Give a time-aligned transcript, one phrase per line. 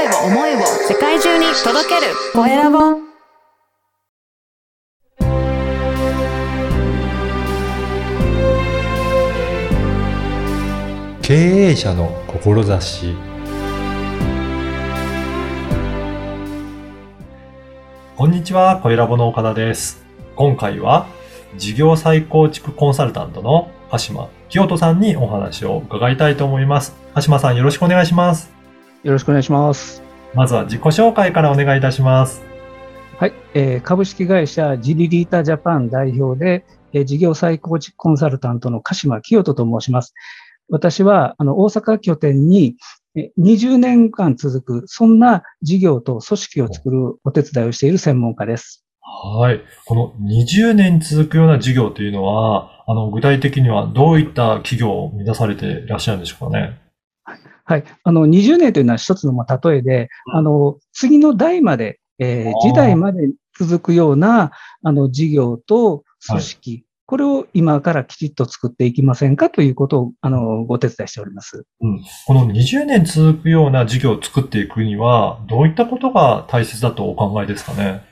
[0.00, 2.78] 声を、思いを世界中に届けるコエラボ。
[11.20, 13.14] 経営者の志
[18.16, 20.02] こんにちは、コエラボの岡田です。
[20.34, 21.06] 今回は
[21.58, 26.96] 事業再構築コンサルタントの鹿島清人さんにお話を伺いたいと思います。
[27.12, 28.59] 鹿島さんよろしくお願いします。
[29.02, 30.02] よろしくお願いします。
[30.34, 32.42] まずは自己紹介からお願いいたします。
[33.18, 40.14] はい、えー株式会社ジリリータジャパン代表で、えー事業再構築コンサルタントの鹿島清人と申します。
[40.68, 42.76] 私はあの大阪拠点に
[43.16, 48.84] えー20年間続く、そんな事業と組織を作るお手伝いをしている専門家です。
[49.02, 49.60] はい。
[49.86, 56.89] この20年続くような事業というのは、あの、具体的にはどういった企業を目指されていらっしゃるんでしょうかね。
[57.70, 57.84] はい。
[58.02, 64.50] あの、20年というのは一つのまあ例えで、あの、次の代まで、えー時代まで続くような、
[64.82, 71.64] あの、事業と組織、これを今からきちっと作っていきませんかということを、あの、ご手伝いしております。
[71.80, 72.00] うん。
[72.26, 78.09] この20年続くような事業を作っていくには、どういったことが大切だとお考えですかね？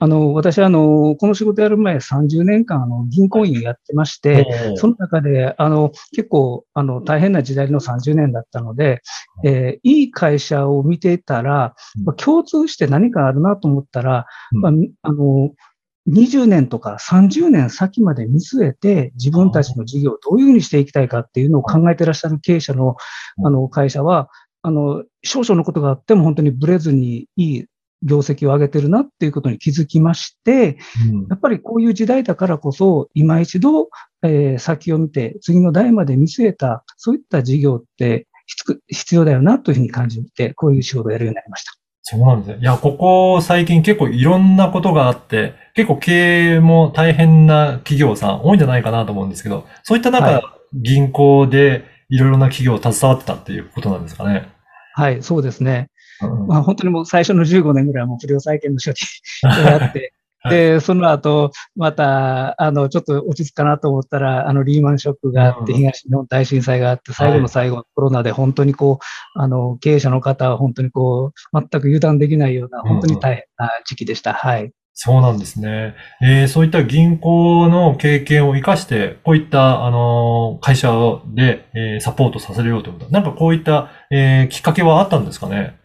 [0.00, 4.46] あの、私は、あの、この仕事やる前30年間、あの、銀行員をやってまして、
[4.76, 9.00] その中で、あの、結構、あの、大変な時代の30年だったので、
[9.44, 12.04] えーいい会社を見ていたら、うん。
[12.04, 14.60] まあ共通して何かあるなと思ったら、うん。
[14.60, 15.50] まあ、みあの、
[16.08, 22.96] 20年とか30年先まで見据えて、自分たちの事業をどういうふうにしていきたいかっていうのを考えてらっしゃる経営者の、
[23.38, 23.46] うん。
[23.46, 24.28] あの、会社は、
[24.62, 27.66] あの、少々のことがあっても本当にブレずにいい
[28.02, 30.78] 業績を上げてるなっていうことに気づきまして、
[31.10, 33.88] うんやっぱりこういう時代だからこそ、今一度、
[34.22, 41.72] えー先を見て、次の代まで見据えた、そういった事業って必必要だよなというふうに感じて、こういう仕事をやるようになりました。
[42.02, 42.58] そうなんですね。
[42.60, 50.42] いや、ここ最近結構いろんなことがあって、結構経営も大変な企業さん多いんじゃないかなと思うんですけど、そういった中、はい
[50.74, 54.48] 銀行でいろいろな企業を携わってたっていうことなんですかね。
[54.94, 55.90] はい、そうですね。
[56.22, 58.96] うんまあ、本当にもう最初の15年ぐらいはもう不良債権の処理
[59.66, 74.32] をやって、は いで、その後、また、あの、ちょっと落ち着くかなと思ったら、あの、リーマンショックがあって、うん東日本大震災があって、最後の最後、コロナで本当にこう、あの、経営者の方は本当にこう、全く油断できないような、本当に大変な時期でした。
[74.32, 74.70] はい。
[74.94, 75.94] そうなんですね。
[76.22, 80.88] えーそういった銀行の経験を活かして、こういった、あのー会社
[81.34, 83.10] で、えーサポートさせるようということ。
[83.10, 85.76] なんかこういった、えーきっかけはあったんですかね？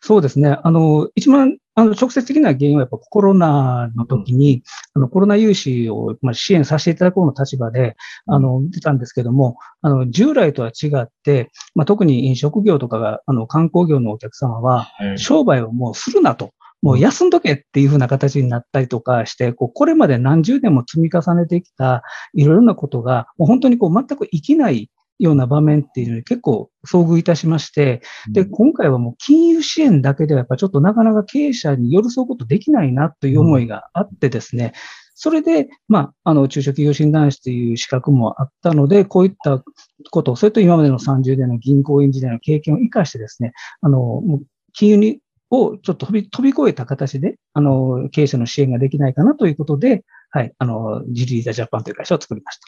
[0.00, 0.58] そうですね。
[0.62, 4.62] あの、一番、あの、直接的な原因はやっぱコロナの時に、
[4.94, 15.18] あの、コロナ融資を、まあ、支援させていただくような立場で、あの、見てたんですけども、あの、従来とは違って、まあ、特に飲食業とかが、あの、観光業のお客様は、はい。
[15.18, 16.52] 商売をもうするなと。
[16.84, 22.02] もう休んどけっていう風な形になったりとかして、こう、これまで何十年も積み重ねてきた
[22.34, 28.02] いろいろなことが、もう本当にこう、全く生きないような場面っていうのに結構遭遇いたしまして、
[28.32, 34.72] で、今回はもう金融支援だけではやっぱちょっとなかなか経営者に寄り添うことできないなという思いがあってですね、
[35.14, 39.62] それで、まあ、あの、中小企業診断士という資格もあったので、こういった
[40.10, 45.20] こと、それと今までの30年の銀行員時代の経験を生かしてですね、あの、もう金融に、
[45.50, 52.66] をちょっと飛び飛び越えた形で、あの、経営者の支援ができないかなということで、はい、あの、ジリーザジャパンという会社を作りました。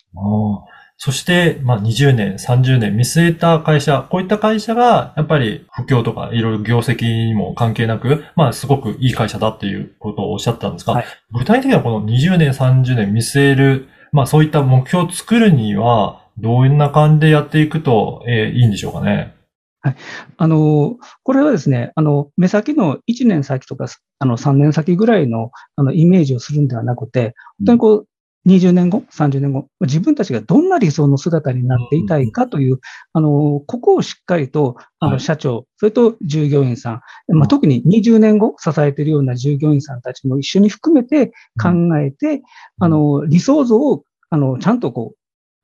[0.98, 11.04] そして、まあ、20年、30年見据えた会社、こういった会社が、やっぱり不況とかいろいろ業績にも関係なく、まあ、すごくいい会社だっていうことをおっしゃったんですが、はい。
[11.32, 19.34] 具体的にはこの20年、30年見据える、まあ、そういった目標を作るには、どんな感じでやっていくと、えーいいんでしょうかね？
[20.36, 23.86] あの、これはですね、あの、目先の1年先とか、
[24.18, 28.08] あの、3年先ぐらいの、あの、イメージをするんではなくて、本当にこう、
[28.46, 32.78] 20年後、30年後、自分たちがどんな理想の姿になっていたいかという、
[33.12, 35.20] あの、ここをしっかりと、あの、はい。
[35.20, 37.38] 社長、それと従業員さん、うん。
[37.38, 42.42] まあ、特に20年後支えているような従業員さんたちも一緒に含めて考えて、
[42.78, 45.16] あの、理想像を、あの、ちゃんとこう、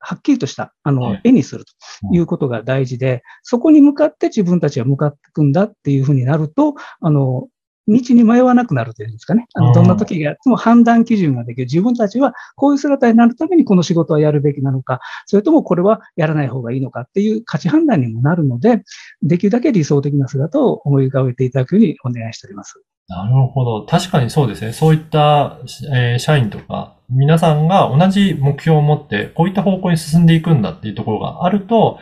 [0.05, 1.71] はっきりとした、あのはい、絵にすると
[2.13, 7.47] いうことが大事で、そこに向かって自分たちは向かっていくんだっていうふうになると、あの、
[7.87, 9.47] 道に迷わなくなるというんですかね。
[9.55, 11.65] あうんのどんな時があっても判断基準ができる。
[11.65, 18.83] 自分たちはこういう姿になるためにこの仕事はやるべきなのか、それともこれはやらない方がいいのかっていう価値判断にもなるので、
[19.21, 22.81] できるだけ理想的な姿を思い浮かべていただくようにお願いしております。
[23.07, 23.85] なるほど。
[23.85, 24.71] 確かにそうですね。
[24.71, 25.59] そういった、
[25.93, 31.99] えー社員とか、皆さんが同じ目標を持って、こういった方向に進んでいくんだっていうところがあると、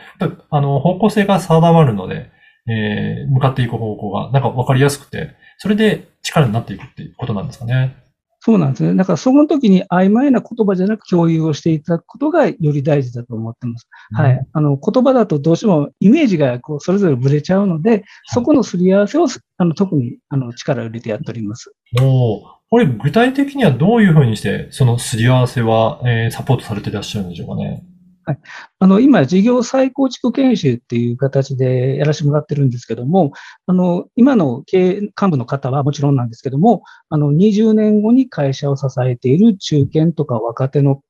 [0.50, 2.31] あの、方向性が定まるので、
[2.67, 7.95] えー向かっていく方向が、なんか分かりやすくて、それで力になっていくっていうことなんですかね。
[8.43, 8.95] そうなんですね。
[8.95, 13.87] だからその時に曖昧な言葉じゃなく共有をしていただくことがより大事だと思ってます。
[14.13, 14.47] はい。
[14.51, 19.27] あの、言葉だとどうしてもイメージがこうそれぞれぶれちゃうので、そこのすり合わせを
[19.57, 21.71] あの特にあの力を入れてやっております。
[22.01, 22.41] おー
[22.71, 27.83] これ具体的にはどういうふうにして、そのすり合わせは、えーサポートされていらっしゃるんでしょうかね。
[28.79, 33.33] あの、今、事業再構築研修っていう形でやらせてもらってるんですけども、
[33.65, 41.01] あの、今の経営幹部の方はもちろんなんですけども、あの、20年後に会社を支えている中堅とか若手の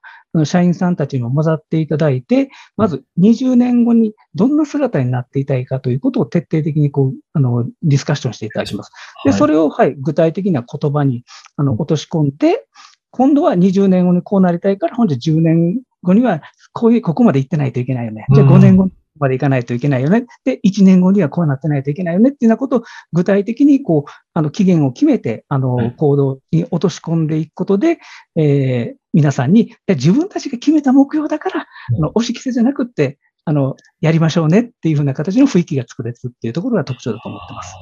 [0.45, 8.91] 社員さんたちにも混ざっていただいて、まず20年後にどんな姿になっていたいかということを徹底的にこう、あの、ディスカッションしていただきます。
[9.25, 11.25] で、それ、れを、はい、具体的な言葉に、
[11.57, 12.65] あの、落とし込んで、
[13.11, 16.41] 今度は20年後にこうなりたいから、本日10年後には、
[16.73, 18.25] こういう、ここまで行ってないといけないよね。
[18.33, 18.89] じゃあうん5年後
[19.19, 20.25] まで行かないといけないよね。
[20.45, 22.83] で、1年後にはこうなってないといけないよねっていうようなことを
[23.13, 27.99] 具体的に、こう、あの、期限を決めて、あはいの、行動に落とし込んでいくことで、
[28.35, 37.75] えー皆さんに、自分たちが決めた目標だから、うんあの、押し着せじゃなくって、あの、やりましょうねっていうふうな形の雰囲気が作れるっていうところが特徴だと思ってます。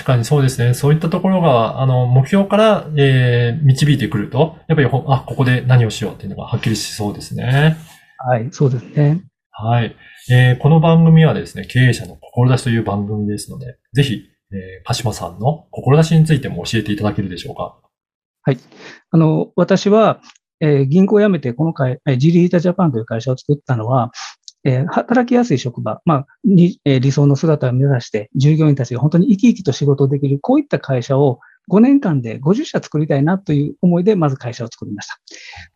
[0.00, 0.72] 確かにそうですね。
[0.72, 7.76] そういったところが、あの、目標から、えー導いてくると、やっぱりほ、あ、ここで何をしようっていうのがはっきりしそうですね。
[8.22, 9.22] はい、そうですね。
[9.50, 9.96] はい。
[10.30, 17.78] えーこの番組はですね、経営者の志という番組ですので、ぜひ、えー鹿島さんの志についても教えていただけるでしょうか？
[19.10, 20.20] あの、私は、
[20.60, 24.12] えー銀行を辞めて、この会、えージリータジャパンという会社を作ったのは、
[24.64, 31.40] えー働きやすい職場、まあ、に、えー理想の姿を目指して、従業員たちが本当に生き生きと仕事をできる、こういった会社を
[31.70, 35.18] 5年間で50社作りたいなという思いで、まず会社を作りました。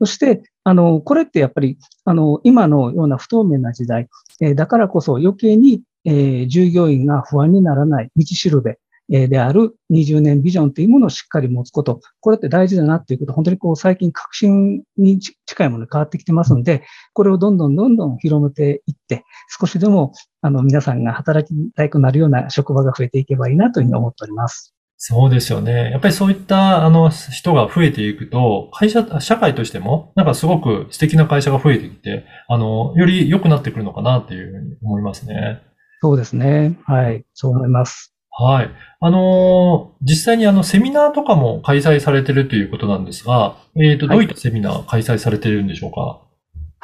[0.01, 4.09] そして、あの、これってやっぱり、あの、今のような不透明な時代、
[4.41, 8.79] えだからこそ余計に、え従業員が不安にならない道しるべ、
[9.11, 16.83] えである20年ビジョンというものをしっかり持つこと、これって大事だなっていうこと、本当にこう最近革新に近いものに変わってきてますので、
[17.13, 19.25] これをどんどんどんどん広めていって、
[19.61, 24.74] 少しでもあの皆さんが働きたくなるような職場が増えていけばいいなというふうに思っております。
[24.97, 25.91] そうですよね。
[25.91, 35.61] やっぱりそういった、あの、人が増えていくと、会社、社会としても、なんかすごく素敵な会社が増えてきて、あの、より良くなってくるのかなっていうふうに思いますね。
[36.01, 36.79] そうですね。
[36.87, 37.25] はい。
[37.35, 38.15] そう思います。
[38.31, 38.71] はい。
[39.01, 46.21] あのー実際にあの、セミナーとかも開催されてるということなんですが、えっと、はいどういったセミナー開催されているんでしょうか？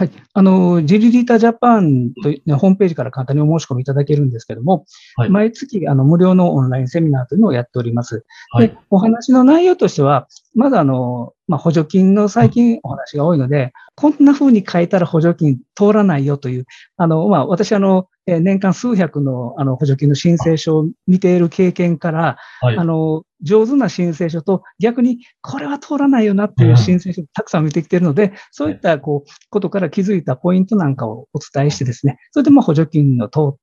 [0.00, 0.10] はい。
[0.32, 4.86] あの、ジリリータジャパンという、ねホームページから簡単にお申し込みいただけるんですけども、
[5.16, 8.24] はい毎月、あの、無料のオンラインセミナーというのをやっております。
[8.52, 16.66] はいで、お話の内容としては、まずあの、まあ、補助金の最近お話が多いので、こんな風に書いたら補助金通らないよという、
[16.96, 22.84] あの、まあ、私あの、えー年間数百のあの補助金の申請書を見ている経験から、はいあ。
[22.84, 33.56] の、上手な申請書と逆にこれは通らないよなっていう申請書をたくさん見てきているので、そういったこう、ことから気づいたポイントなんかをお伝えしてですね、それでまあ補助金の通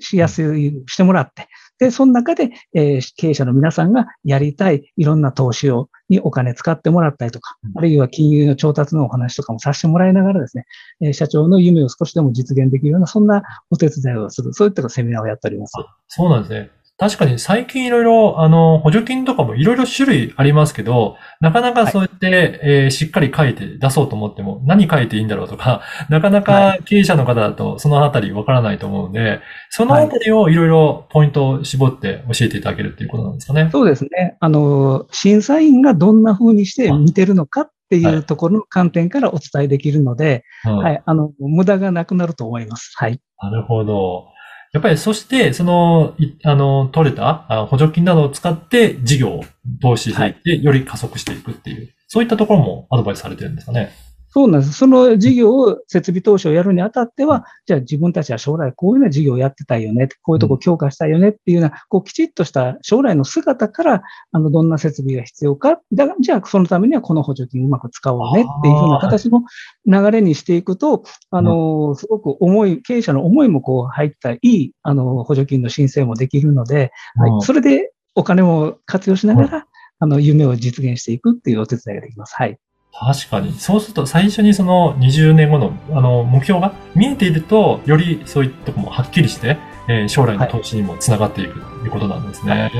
[0.00, 1.48] しやすい、してもらって、
[1.78, 10.64] で、その中で、えー経営者の皆さんがやりたいいろんな投資を、にお金使ってもらったりとかうん、あるいは金融の調達のお話とかもさせてもらいながらですね、
[11.00, 15.74] えー社長の夢を少しでも実現できるような、そんなお手伝いをする、そういったセミナーをやっております。
[15.78, 16.70] あそうなんですね。
[17.02, 29.40] 確かに最近いろいろ、あの、補助金とかもいろいろ種類ありますけど、なかなかそうやって、えーしっかり書いて出そうと思っても、何書いていいんだろうとか、 なかなか経営者の方だとそのあたりわからないと思うので、
[29.70, 33.68] そのあたりをいろいろポイントを絞って教えていただけるっていうことなんですかね。
[33.72, 34.36] そうですね。
[34.38, 42.92] あの、審査員がどんな風にして見てるのかっていうところの観点からお伝えできるので、うんはい、あの、無駄がなくなると思います。
[42.96, 43.20] はい。
[43.42, 44.31] なるほど。
[44.72, 49.44] やっぱりそして、その、いあの、取れたあ補助金などを使って事業を
[49.82, 53.92] 投資していって、より加速していくっていう、そういったところもアドバイスされてるんですかね。
[54.34, 54.72] そうなんです。
[54.72, 69.42] その事業を、設備投資をやるにあたっては、じゃあ自分たちは将来こういうような事業をやってたいよね、こういうとこ強化したいよねっていうような、こうきちっとした将来の姿から、あの、どんな設備が必要か、だがじゃあそのためにはこの補助金をうまく使おうねっていうふうな形の
[69.84, 79.66] 流れにしていくと、あの、すごく思い、経営者の思いもこう入ったいい、あの、補助金の申請もできるので、うんはい、それでお金も活用しながら、
[79.98, 82.34] あの、夢を実現していくっていうお手伝いができます。
[82.34, 82.58] はい。
[82.94, 83.52] 確かに。
[83.52, 89.56] そうすると、最初にその20年後のあの目標が見えていると、よりそういったところもはっきりして、
[89.88, 92.70] えー将来の投資にもつながっていくということなんですね。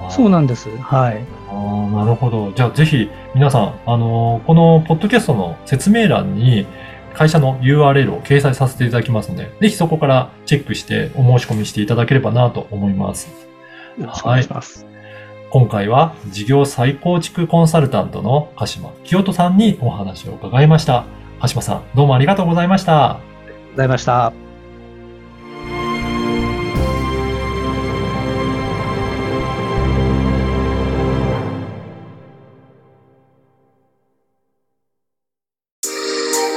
[0.00, 0.70] あーそうなんです。
[0.78, 1.24] はい。
[1.48, 2.52] あーなるほど。
[2.52, 6.66] じゃあぜひ皆さん、あのーこのポッドキャストの説明欄に
[7.14, 13.28] 会社の URL を掲載させていただきますので、ぜひそこからチェックしてお申し込みしていただければなと思います。
[13.98, 14.86] よろしくお願いします。
[15.50, 21.06] 今回は事業再構築コンサルタントの鹿島清人さんにお話を伺いました。
[21.40, 23.12] 鹿島さん、どうもありがとうございました。
[23.12, 24.32] ありがとうございました。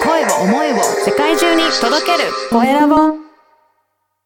[0.03, 3.20] 声を思いを世界中に届けるコエラボ